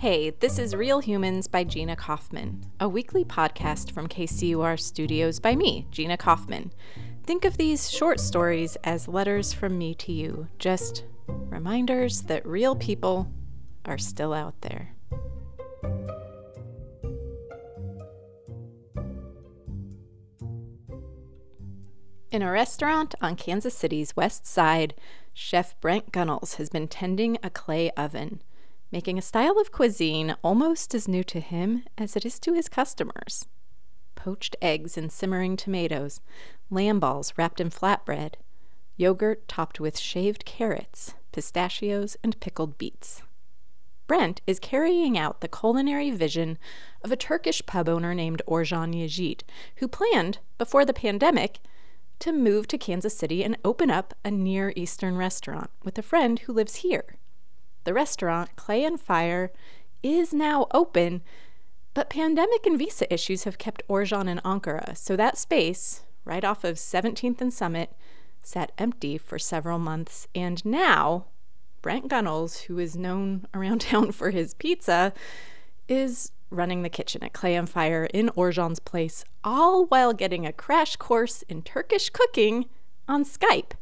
[0.00, 5.54] Hey, this is Real Humans by Gina Kaufman, a weekly podcast from KCUR Studios by
[5.54, 6.72] me, Gina Kaufman.
[7.24, 12.74] Think of these short stories as letters from me to you, just reminders that real
[12.74, 13.30] people
[13.84, 14.94] are still out there.
[22.30, 24.94] In a restaurant on Kansas City's west side,
[25.34, 28.40] Chef Brent Gunnels has been tending a clay oven
[28.92, 32.68] making a style of cuisine almost as new to him as it is to his
[32.68, 33.46] customers.
[34.14, 36.20] Poached eggs and simmering tomatoes,
[36.70, 38.34] lamb balls wrapped in flatbread,
[38.96, 43.22] yogurt topped with shaved carrots, pistachios, and pickled beets.
[44.06, 46.58] Brent is carrying out the culinary vision
[47.04, 49.42] of a Turkish pub owner named Orhan Yazit,
[49.76, 51.60] who planned, before the pandemic,
[52.18, 56.40] to move to Kansas City and open up a Near Eastern restaurant with a friend
[56.40, 57.19] who lives here.
[57.84, 59.52] The restaurant, Clay and Fire,
[60.02, 61.22] is now open,
[61.94, 66.64] but pandemic and visa issues have kept Orhan in Ankara, so that space, right off
[66.64, 67.92] of 17th and Summit,
[68.42, 70.26] sat empty for several months.
[70.34, 71.26] And now,
[71.82, 75.12] Brent Gunnels, who is known around town for his pizza,
[75.88, 80.52] is running the kitchen at Clay and Fire in Orhan's place, all while getting a
[80.52, 82.66] crash course in Turkish cooking
[83.08, 83.72] on Skype.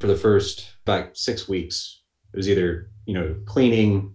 [0.00, 2.00] For the first about six weeks,
[2.32, 4.12] it was either you know, cleaning,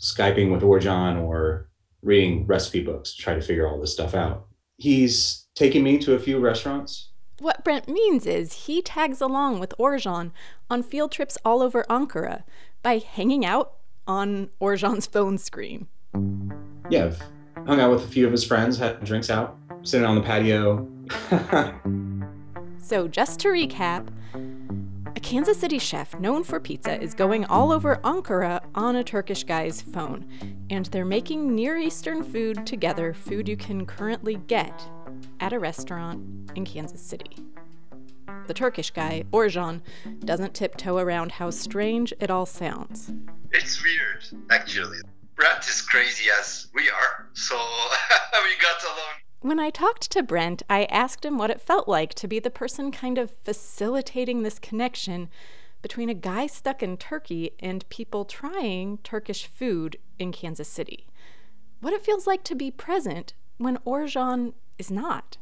[0.00, 1.68] Skyping with Orhan, or
[2.02, 4.46] reading recipe books to try to figure all this stuff out.
[4.76, 7.10] He's taken me to a few restaurants.
[7.40, 10.30] What Brent means is he tags along with Orhan
[10.70, 12.44] on field trips all over Ankara
[12.82, 13.74] by hanging out
[14.06, 15.88] on Orhan's phone screen.
[16.90, 17.22] Yeah, I've
[17.66, 20.88] hung out with a few of his friends, had drinks out, sitting on the patio.
[22.78, 24.08] so, just to recap,
[25.18, 29.42] a Kansas City chef known for pizza is going all over Ankara on a Turkish
[29.42, 30.24] guy's phone,
[30.70, 34.88] and they're making Near Eastern food together, food you can currently get
[35.40, 36.22] at a restaurant
[36.54, 37.36] in Kansas City.
[38.46, 39.80] The Turkish guy, Orhan,
[40.24, 43.10] doesn't tiptoe around how strange it all sounds.
[43.50, 44.98] It's weird, actually.
[45.34, 47.56] Brent is crazy as we are, so
[48.44, 52.14] we got along when I talked to Brent, I asked him what it felt like
[52.14, 55.28] to be the person kind of facilitating this connection
[55.80, 61.06] between a guy stuck in Turkey and people trying Turkish food in Kansas City.
[61.80, 65.36] What it feels like to be present when Orhan is not.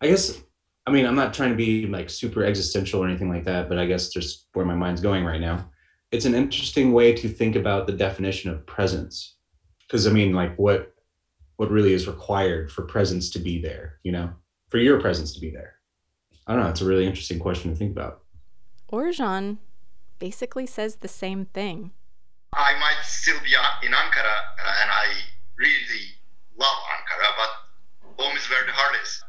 [0.00, 0.42] I guess,
[0.86, 3.78] I mean, I'm not trying to be like super existential or anything like that, but
[3.78, 5.68] I guess just where my mind's going right now.
[6.12, 9.36] It's an interesting way to think about the definition of presence.
[9.80, 10.93] Because, I mean, like, what
[11.56, 14.30] what really is required for presence to be there, you know,
[14.68, 15.74] for your presence to be there?
[16.46, 16.68] I don't know.
[16.68, 18.22] It's a really interesting question to think about.
[18.92, 19.58] Orhan
[20.18, 21.92] basically says the same thing.
[22.52, 23.54] I might still be
[23.86, 25.06] in Ankara uh, and I
[25.56, 26.06] really
[26.56, 29.22] love Ankara, but home is where the heart is.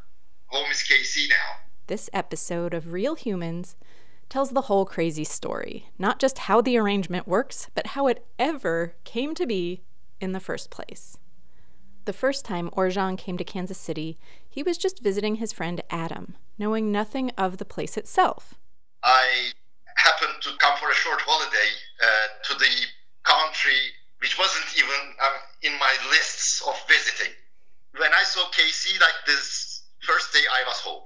[0.48, 1.58] Home is KC now.
[1.88, 3.76] This episode of Real Humans
[4.30, 8.96] tells the whole crazy story, not just how the arrangement works, but how it ever
[9.04, 9.82] came to be
[10.20, 11.18] in the first place.
[12.06, 16.36] The first time Orhan came to Kansas City, he was just visiting his friend Adam,
[16.58, 18.54] knowing nothing of the place itself.
[19.04, 19.50] I
[19.98, 21.72] happened to come for a short holiday
[22.04, 22.74] uh, to the
[23.24, 23.90] country,
[24.20, 25.34] which wasn't even um,
[25.64, 27.34] in my lists of visiting.
[27.98, 31.04] When I saw KC, like this first day I was home,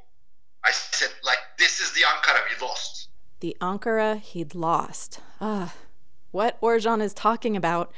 [0.65, 3.07] I said, like, this is the Ankara we lost.
[3.39, 5.21] The Ankara he'd lost.
[5.39, 5.73] Ah,
[6.31, 7.93] what Orhan is talking about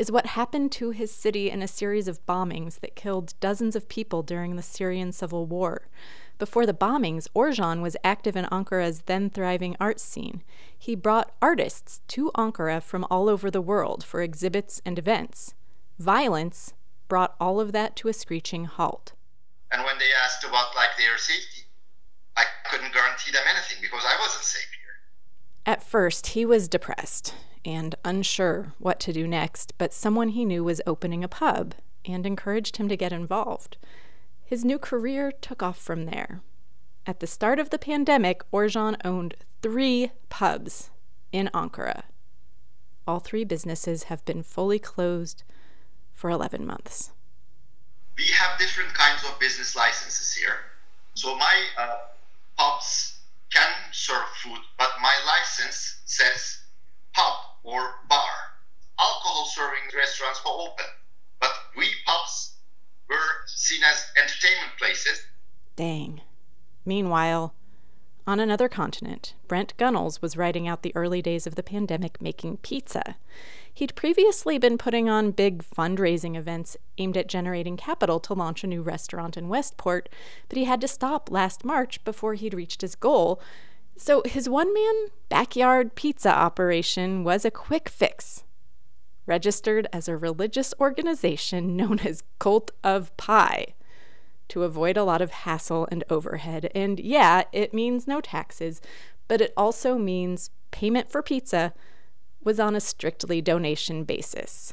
[0.00, 3.86] is what happened to his city in a series of bombings that killed dozens of
[3.86, 5.88] people during the Syrian civil war.
[6.38, 10.42] Before the bombings, Orhan was active in Ankara's then thriving art scene.
[10.76, 15.52] He brought artists to Ankara from all over the world for exhibits and events.
[15.98, 16.72] Violence
[17.08, 19.12] brought all of that to a screeching halt.
[19.70, 21.66] And when they asked about like their safety,
[22.38, 25.74] I couldn't guarantee them anything because I wasn't safe here.
[25.74, 27.34] At first, he was depressed
[27.64, 31.74] and unsure what to do next, but someone he knew was opening a pub
[32.04, 33.76] and encouraged him to get involved.
[34.44, 36.40] His new career took off from there.
[37.06, 40.90] At the start of the pandemic, Orhan owned three pubs
[41.32, 42.02] in Ankara.
[43.06, 45.42] All three businesses have been fully closed
[46.12, 47.12] for 11 months.
[48.16, 50.56] We have different kinds of business licenses here.
[51.14, 51.96] So my uh,
[52.56, 53.18] pubs
[53.52, 56.58] can serve food, but my license says
[57.14, 58.30] pub or bar.
[58.98, 60.86] Alcohol serving restaurants were open,
[61.40, 62.56] but we pubs
[63.08, 63.16] were
[63.46, 65.22] seen as entertainment places.
[65.76, 66.20] Dang.
[66.84, 67.54] Meanwhile,
[68.26, 72.58] on another continent, Brent Gunnels was writing out the early days of the pandemic making
[72.58, 73.16] pizza.
[73.72, 78.66] He'd previously been putting on big fundraising events aimed at generating capital to launch a
[78.66, 80.08] new restaurant in Westport,
[80.48, 83.40] but he had to stop last March before he'd reached his goal.
[84.02, 88.44] So his one man backyard pizza operation was a quick fix.
[89.26, 93.74] Registered as a religious organization known as Cult of Pie
[94.48, 96.70] to avoid a lot of hassle and overhead.
[96.74, 98.80] And yeah, it means no taxes,
[99.28, 101.74] but it also means payment for pizza
[102.42, 104.72] was on a strictly donation basis.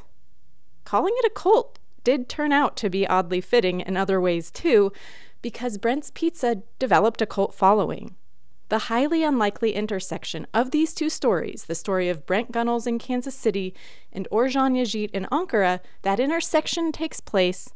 [0.86, 4.94] Calling it a cult did turn out to be oddly fitting in other ways too,
[5.42, 8.16] because Brent's Pizza developed a cult following.
[8.70, 13.36] The highly unlikely intersection of these two stories, the story of Brent Gunnels in Kansas
[13.36, 13.74] City
[14.12, 17.70] and Orhan Yazit in Ankara, that intersection takes place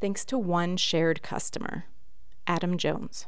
[0.00, 1.84] thanks to one shared customer,
[2.46, 3.26] Adam Jones.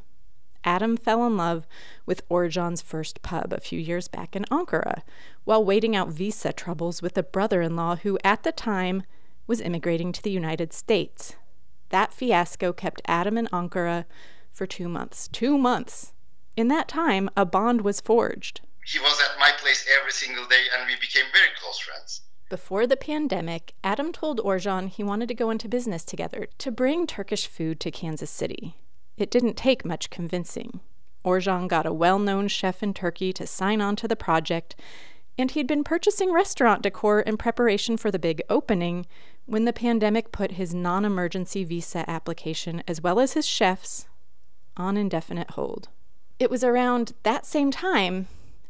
[0.65, 1.65] Adam fell in love
[2.05, 5.03] with Orhan's first pub a few years back in Ankara
[5.45, 9.03] while waiting out visa troubles with a brother in law who, at the time,
[9.47, 11.37] was immigrating to the United States.
[11.89, 14.03] That fiasco kept Adam in Ankara
[14.51, 15.29] for two months.
[15.29, 16.11] Two months!
[16.55, 18.61] In that time, a bond was forged.
[18.85, 22.21] He was at my place every single day, and we became very close friends.
[22.49, 27.05] Before the pandemic, Adam told Orhan he wanted to go into business together to bring
[27.05, 28.75] Turkish food to Kansas City.
[29.17, 30.79] It didn't take much convincing.
[31.23, 34.75] Orhan got a well known chef in Turkey to sign on to the project,
[35.37, 39.05] and he'd been purchasing restaurant decor in preparation for the big opening
[39.45, 44.07] when the pandemic put his non emergency visa application, as well as his chef's,
[44.75, 45.89] on indefinite hold.
[46.39, 48.27] It was around that same time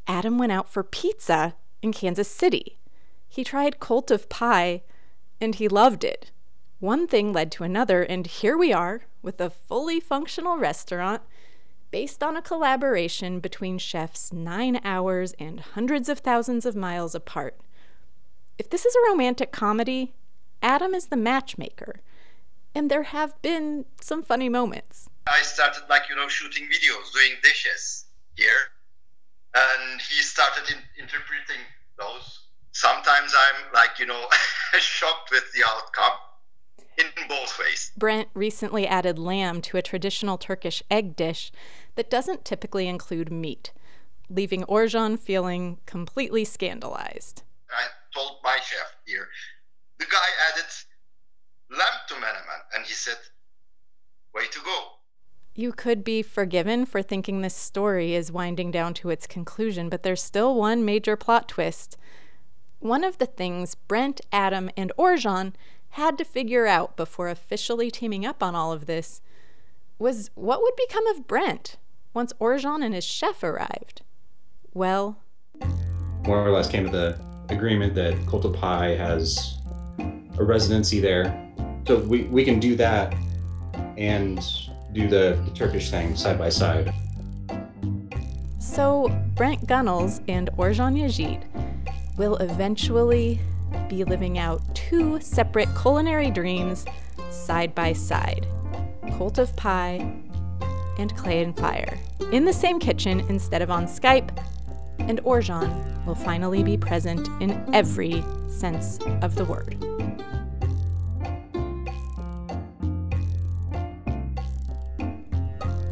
[0.07, 2.80] Adam went out for pizza in Kansas City.
[3.27, 4.81] He tried Cult of Pie,
[5.39, 6.31] and he loved it.
[6.80, 11.21] One thing led to another, and here we are with a fully functional restaurant
[11.92, 17.60] based on a collaboration between chefs nine hours and hundreds of thousands of miles apart.
[18.57, 20.13] If this is a romantic comedy,
[20.63, 22.01] Adam is the matchmaker,
[22.75, 25.10] and there have been some funny moments.
[25.27, 28.06] I started, like, you know, shooting videos, doing dishes
[28.36, 28.71] here,
[29.56, 31.62] and he started in- interpreting
[31.98, 32.48] those.
[32.71, 34.25] Sometimes I'm, like, you know,
[34.80, 36.18] shocked with the outcome
[36.98, 37.92] in both ways.
[37.98, 41.51] Brent recently added lamb to a traditional Turkish egg dish
[41.95, 43.72] that doesn't typically include meat,
[44.30, 47.44] leaving Orhan feeling completely scandalized.
[47.69, 47.83] I
[48.13, 49.27] told my chef here,
[49.98, 50.65] the guy added
[51.69, 53.18] lamb to menemen, and he said,
[54.33, 54.83] way to go.
[55.56, 60.04] You could be forgiven for thinking this story is winding down to its conclusion, but
[60.04, 61.98] there's still one major plot twist.
[62.80, 65.54] One of the things Brent, Adam, and Orhan
[65.89, 69.22] had to figure out before officially teaming up on all of this
[69.98, 71.77] was what would become of Brent
[72.13, 74.01] once Orhan and his chef arrived.
[74.74, 75.18] Well,
[76.25, 77.19] more or less came to the
[77.50, 79.57] agreement that Cult of Pie has
[80.38, 81.49] a residency there.
[81.89, 83.15] So we, we can do that
[83.97, 84.39] and
[84.94, 86.94] do the, the Turkish thing side by side.
[88.59, 91.41] So Brent Gunnels and Orhan Yazit
[92.15, 93.39] will eventually
[93.88, 96.86] be living out two separate culinary dreams
[97.31, 98.45] side by side
[99.18, 100.13] Cult of Pie
[101.00, 101.97] and Clay and Fire
[102.31, 104.30] in the same kitchen instead of on Skype,
[105.00, 109.99] and Orhan will finally be present in every sense of the word.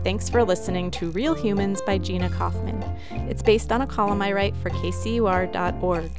[0.07, 2.81] Thanks for listening to Real Humans by Gina Kaufman.
[3.29, 6.11] It's based on a column I write for kcur.org.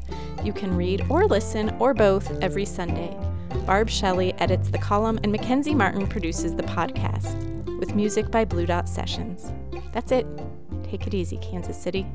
[0.44, 3.16] You can read or listen or both every Sunday.
[3.64, 7.34] Barb Shelley edits the column, and Mackenzie Martin produces the podcast,
[7.78, 9.54] with music by Blue Dot Sessions.
[9.94, 10.26] That's it.
[10.84, 12.06] Take it easy, Kansas City.